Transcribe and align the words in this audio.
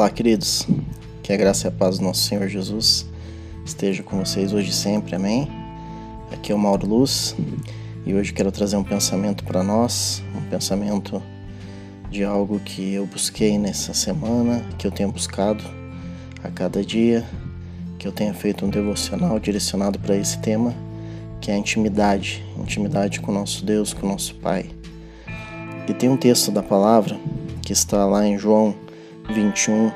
Olá, 0.00 0.08
queridos. 0.08 0.66
Que 1.22 1.30
a 1.30 1.36
graça 1.36 1.66
e 1.66 1.68
a 1.68 1.70
paz 1.70 1.98
do 1.98 2.04
nosso 2.06 2.22
Senhor 2.22 2.48
Jesus 2.48 3.06
esteja 3.66 4.02
com 4.02 4.16
vocês 4.16 4.54
hoje 4.54 4.70
e 4.70 4.72
sempre. 4.72 5.14
Amém. 5.14 5.46
Aqui 6.32 6.52
é 6.52 6.54
o 6.54 6.58
Mauro 6.58 6.86
Luz 6.86 7.36
e 8.06 8.14
hoje 8.14 8.32
quero 8.32 8.50
trazer 8.50 8.78
um 8.78 8.82
pensamento 8.82 9.44
para 9.44 9.62
nós, 9.62 10.22
um 10.34 10.40
pensamento 10.48 11.22
de 12.10 12.24
algo 12.24 12.58
que 12.60 12.94
eu 12.94 13.04
busquei 13.04 13.58
nessa 13.58 13.92
semana, 13.92 14.64
que 14.78 14.86
eu 14.86 14.90
tenho 14.90 15.12
buscado 15.12 15.62
a 16.42 16.48
cada 16.48 16.82
dia, 16.82 17.22
que 17.98 18.08
eu 18.08 18.12
tenha 18.12 18.32
feito 18.32 18.64
um 18.64 18.70
devocional 18.70 19.38
direcionado 19.38 19.98
para 19.98 20.16
esse 20.16 20.38
tema, 20.38 20.74
que 21.42 21.50
é 21.50 21.54
a 21.54 21.58
intimidade, 21.58 22.42
intimidade 22.58 23.20
com 23.20 23.32
o 23.32 23.34
nosso 23.34 23.66
Deus, 23.66 23.92
com 23.92 24.06
o 24.06 24.10
nosso 24.12 24.34
Pai. 24.36 24.64
E 25.86 25.92
tem 25.92 26.08
um 26.08 26.16
texto 26.16 26.50
da 26.50 26.62
palavra 26.62 27.20
que 27.60 27.74
está 27.74 28.06
lá 28.06 28.26
em 28.26 28.38
João 28.38 28.74
21, 29.30 29.92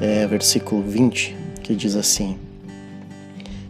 é, 0.00 0.26
versículo 0.26 0.82
20, 0.82 1.36
que 1.62 1.74
diz 1.74 1.94
assim: 1.94 2.38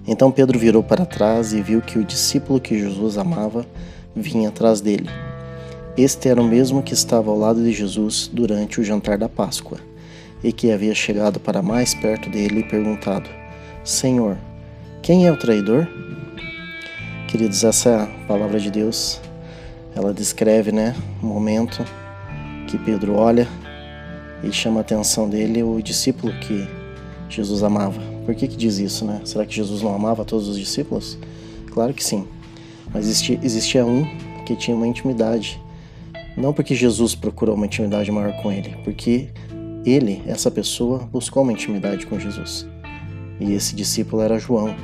Então 0.06 0.30
Pedro 0.30 0.58
virou 0.58 0.82
para 0.82 1.04
trás 1.04 1.52
e 1.52 1.60
viu 1.60 1.80
que 1.80 1.98
o 1.98 2.04
discípulo 2.04 2.60
que 2.60 2.78
Jesus 2.78 3.18
amava 3.18 3.66
vinha 4.14 4.48
atrás 4.48 4.80
dele. 4.80 5.10
Este 5.96 6.28
era 6.28 6.40
o 6.40 6.44
mesmo 6.44 6.82
que 6.82 6.94
estava 6.94 7.30
ao 7.30 7.38
lado 7.38 7.62
de 7.62 7.72
Jesus 7.72 8.30
durante 8.32 8.80
o 8.80 8.84
jantar 8.84 9.18
da 9.18 9.28
Páscoa 9.28 9.78
e 10.42 10.52
que 10.52 10.70
havia 10.70 10.94
chegado 10.94 11.40
para 11.40 11.62
mais 11.62 11.94
perto 11.94 12.30
dele 12.30 12.60
e 12.60 12.68
perguntado: 12.68 13.28
Senhor, 13.82 14.36
quem 15.02 15.26
é 15.26 15.32
o 15.32 15.36
traidor? 15.36 15.88
Queridos, 17.28 17.64
essa 17.64 17.90
é 17.90 18.26
palavra 18.26 18.60
de 18.60 18.70
Deus. 18.70 19.20
Ela 19.96 20.12
descreve, 20.12 20.72
né, 20.72 20.94
o 21.22 21.26
momento 21.26 21.84
que 22.66 22.76
Pedro 22.78 23.14
olha 23.14 23.46
e 24.46 24.52
chama 24.52 24.80
a 24.80 24.82
atenção 24.82 25.28
dele 25.28 25.62
o 25.62 25.80
discípulo 25.82 26.32
que 26.40 26.66
Jesus 27.28 27.62
amava. 27.62 28.00
Por 28.24 28.34
que, 28.34 28.46
que 28.46 28.56
diz 28.56 28.78
isso, 28.78 29.04
né? 29.04 29.20
Será 29.24 29.44
que 29.44 29.54
Jesus 29.54 29.82
não 29.82 29.94
amava 29.94 30.24
todos 30.24 30.48
os 30.48 30.58
discípulos? 30.58 31.18
Claro 31.72 31.92
que 31.92 32.04
sim. 32.04 32.26
Mas 32.92 33.06
existia, 33.06 33.38
existia 33.42 33.84
um 33.84 34.04
que 34.44 34.54
tinha 34.54 34.76
uma 34.76 34.86
intimidade. 34.86 35.60
Não 36.36 36.52
porque 36.52 36.74
Jesus 36.74 37.14
procurou 37.14 37.54
uma 37.54 37.66
intimidade 37.66 38.10
maior 38.10 38.32
com 38.42 38.50
ele, 38.50 38.76
porque 38.84 39.28
ele, 39.84 40.22
essa 40.26 40.50
pessoa, 40.50 41.08
buscou 41.12 41.42
uma 41.42 41.52
intimidade 41.52 42.06
com 42.06 42.18
Jesus. 42.18 42.66
E 43.40 43.52
esse 43.52 43.74
discípulo 43.74 44.22
era 44.22 44.38
João. 44.38 44.74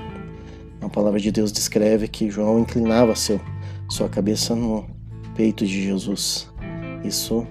A 0.80 0.88
palavra 0.88 1.20
de 1.20 1.30
Deus 1.30 1.52
descreve 1.52 2.08
que 2.08 2.30
João 2.30 2.60
inclinava 2.60 3.14
seu, 3.14 3.40
sua 3.88 4.08
cabeça 4.08 4.54
no 4.54 4.86
peito 5.34 5.66
de 5.66 5.84
Jesus. 5.84 6.48
Isso 7.04 7.46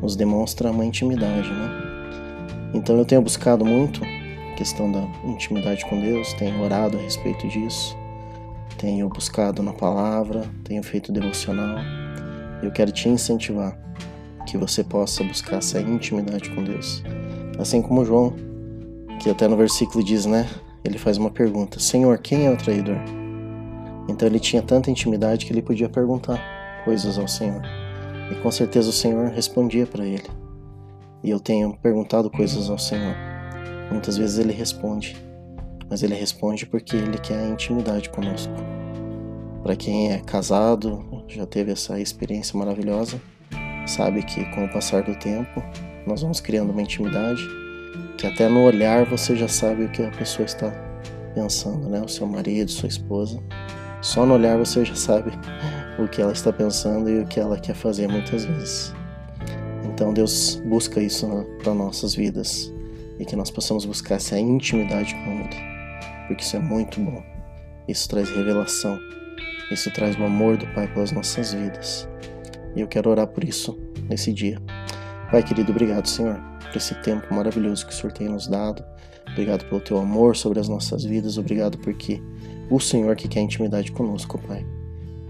nos 0.00 0.16
demonstra 0.16 0.70
uma 0.70 0.84
intimidade, 0.84 1.48
né? 1.48 1.70
Então 2.74 2.96
eu 2.96 3.04
tenho 3.04 3.22
buscado 3.22 3.64
muito 3.64 4.02
a 4.04 4.54
questão 4.56 4.90
da 4.90 5.00
intimidade 5.24 5.84
com 5.86 6.00
Deus, 6.00 6.32
tenho 6.34 6.62
orado 6.62 6.96
a 6.96 7.00
respeito 7.00 7.46
disso, 7.48 7.96
tenho 8.78 9.08
buscado 9.08 9.62
na 9.62 9.72
palavra, 9.72 10.44
tenho 10.64 10.82
feito 10.82 11.12
devocional. 11.12 11.78
Eu 12.62 12.70
quero 12.70 12.92
te 12.92 13.08
incentivar 13.08 13.78
que 14.46 14.56
você 14.56 14.84
possa 14.84 15.24
buscar 15.24 15.56
essa 15.56 15.80
intimidade 15.80 16.50
com 16.50 16.62
Deus. 16.62 17.02
Assim 17.58 17.82
como 17.82 18.04
João, 18.04 18.34
que 19.20 19.30
até 19.30 19.48
no 19.48 19.56
versículo 19.56 20.04
diz, 20.04 20.26
né? 20.26 20.48
Ele 20.84 20.98
faz 20.98 21.16
uma 21.16 21.30
pergunta: 21.30 21.80
Senhor, 21.80 22.18
quem 22.18 22.46
é 22.46 22.50
o 22.50 22.56
traidor? 22.56 22.98
Então 24.08 24.28
ele 24.28 24.38
tinha 24.38 24.62
tanta 24.62 24.90
intimidade 24.90 25.44
que 25.44 25.52
ele 25.52 25.62
podia 25.62 25.88
perguntar 25.88 26.40
coisas 26.84 27.18
ao 27.18 27.26
Senhor. 27.26 27.62
E 28.30 28.34
com 28.36 28.50
certeza 28.50 28.90
o 28.90 28.92
Senhor 28.92 29.28
respondia 29.30 29.86
para 29.86 30.04
ele. 30.04 30.28
E 31.22 31.30
eu 31.30 31.40
tenho 31.40 31.76
perguntado 31.82 32.30
coisas 32.30 32.68
ao 32.68 32.78
Senhor. 32.78 33.14
Muitas 33.90 34.16
vezes 34.16 34.38
ele 34.38 34.52
responde, 34.52 35.16
mas 35.88 36.02
ele 36.02 36.14
responde 36.14 36.66
porque 36.66 36.96
ele 36.96 37.18
quer 37.18 37.38
a 37.38 37.48
intimidade 37.48 38.10
conosco. 38.10 38.52
Para 39.62 39.76
quem 39.76 40.12
é 40.12 40.18
casado, 40.18 41.24
já 41.28 41.46
teve 41.46 41.72
essa 41.72 41.98
experiência 42.00 42.58
maravilhosa, 42.58 43.20
sabe 43.86 44.22
que 44.22 44.44
com 44.54 44.64
o 44.64 44.72
passar 44.72 45.02
do 45.02 45.14
tempo 45.16 45.62
nós 46.06 46.22
vamos 46.22 46.40
criando 46.40 46.70
uma 46.70 46.82
intimidade 46.82 47.42
que 48.16 48.26
até 48.26 48.48
no 48.48 48.64
olhar 48.64 49.04
você 49.04 49.36
já 49.36 49.48
sabe 49.48 49.84
o 49.84 49.88
que 49.90 50.02
a 50.02 50.10
pessoa 50.10 50.46
está 50.46 50.70
pensando, 51.34 51.88
né? 51.88 52.00
O 52.00 52.08
seu 52.08 52.26
marido, 52.26 52.70
sua 52.70 52.88
esposa. 52.88 53.42
Só 54.00 54.24
no 54.24 54.34
olhar 54.34 54.56
você 54.56 54.84
já 54.84 54.94
sabe 54.94 55.32
o 55.98 56.08
que 56.08 56.20
ela 56.20 56.32
está 56.32 56.52
pensando 56.52 57.08
e 57.08 57.20
o 57.20 57.26
que 57.26 57.40
ela 57.40 57.58
quer 57.58 57.74
fazer 57.74 58.08
muitas 58.08 58.44
vezes. 58.44 58.92
Então 59.84 60.12
Deus 60.12 60.60
busca 60.64 61.00
isso 61.00 61.26
para 61.62 61.74
nossas 61.74 62.14
vidas 62.14 62.72
e 63.18 63.24
que 63.24 63.34
nós 63.34 63.50
possamos 63.50 63.84
buscar 63.84 64.16
essa 64.16 64.38
intimidade 64.38 65.14
com 65.24 65.30
Ele, 65.30 65.56
porque 66.26 66.42
isso 66.42 66.56
é 66.56 66.60
muito 66.60 67.00
bom. 67.00 67.22
Isso 67.88 68.08
traz 68.08 68.28
revelação, 68.28 68.98
isso 69.70 69.90
traz 69.92 70.18
o 70.18 70.24
amor 70.24 70.56
do 70.56 70.66
Pai 70.74 70.86
pelas 70.92 71.12
nossas 71.12 71.52
vidas. 71.52 72.08
E 72.74 72.80
eu 72.80 72.88
quero 72.88 73.08
orar 73.08 73.26
por 73.26 73.42
isso 73.42 73.78
nesse 74.08 74.32
dia. 74.32 74.60
Pai 75.30 75.42
querido, 75.42 75.72
obrigado, 75.72 76.06
Senhor, 76.06 76.38
por 76.60 76.76
esse 76.76 76.94
tempo 77.02 77.32
maravilhoso 77.34 77.86
que 77.86 77.92
o 77.92 77.96
Senhor 77.96 78.12
tem 78.12 78.28
nos 78.28 78.46
dado. 78.46 78.84
Obrigado 79.30 79.64
pelo 79.64 79.80
teu 79.80 79.98
amor 79.98 80.36
sobre 80.36 80.60
as 80.60 80.68
nossas 80.68 81.04
vidas. 81.04 81.38
Obrigado 81.38 81.78
porque 81.78 82.20
o 82.70 82.78
Senhor 82.78 83.16
que 83.16 83.28
quer 83.28 83.40
intimidade 83.40 83.92
conosco, 83.92 84.38
Pai. 84.46 84.64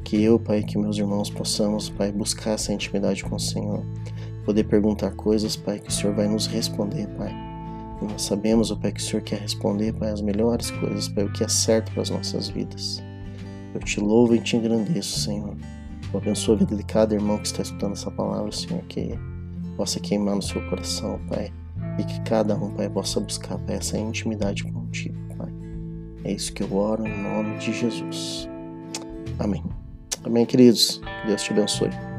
Que 0.07 0.23
eu, 0.23 0.39
Pai, 0.39 0.63
que 0.63 0.79
meus 0.79 0.97
irmãos 0.97 1.29
possamos, 1.29 1.91
Pai, 1.91 2.13
buscar 2.13 2.53
essa 2.53 2.73
intimidade 2.73 3.25
com 3.25 3.35
o 3.35 3.41
Senhor. 3.41 3.85
Poder 4.45 4.63
perguntar 4.63 5.11
coisas, 5.11 5.57
Pai, 5.57 5.81
que 5.81 5.89
o 5.89 5.93
Senhor 5.93 6.15
vai 6.15 6.29
nos 6.29 6.47
responder, 6.47 7.09
Pai. 7.19 7.35
E 8.01 8.05
nós 8.05 8.23
sabemos, 8.23 8.71
Pai, 8.71 8.93
que 8.93 9.01
o 9.01 9.03
Senhor 9.03 9.21
quer 9.23 9.41
responder, 9.41 9.93
Pai, 9.95 10.13
as 10.13 10.21
melhores 10.21 10.71
coisas, 10.71 11.09
Pai, 11.09 11.25
o 11.25 11.33
que 11.33 11.43
é 11.43 11.49
certo 11.49 11.91
para 11.91 12.03
as 12.03 12.11
nossas 12.11 12.49
vidas. 12.49 13.03
Eu 13.75 13.81
te 13.81 13.99
louvo 13.99 14.37
e 14.37 14.41
te 14.41 14.57
engrandeço, 14.57 15.19
Senhor. 15.19 15.57
Eu 16.15 16.21
abençoe 16.21 16.55
a 16.55 16.59
vida 16.59 16.77
de 16.77 16.85
cada 16.85 17.13
irmão 17.13 17.39
que 17.39 17.49
está 17.49 17.63
escutando 17.63 17.95
essa 17.95 18.11
palavra, 18.13 18.53
Senhor, 18.53 18.85
que 18.85 19.19
possa 19.77 19.99
queimar 19.99 20.37
no 20.37 20.43
seu 20.43 20.65
coração, 20.71 21.19
Pai. 21.29 21.53
E 21.99 22.05
que 22.05 22.21
cada 22.21 22.55
um, 22.55 22.71
Pai, 22.71 22.89
possa 22.89 23.19
buscar, 23.19 23.59
Pai, 23.59 23.75
essa 23.75 23.99
intimidade 23.99 24.63
contigo, 24.63 25.19
Pai. 25.37 25.53
É 26.23 26.31
isso 26.31 26.53
que 26.53 26.63
eu 26.63 26.73
oro 26.77 27.05
em 27.05 27.23
nome 27.25 27.59
de 27.59 27.73
Jesus. 27.73 28.49
Amém. 29.41 29.65
Amém, 30.27 30.45
queridos. 30.45 31.01
Que 31.23 31.29
Deus 31.29 31.43
te 31.43 31.53
abençoe. 31.53 32.16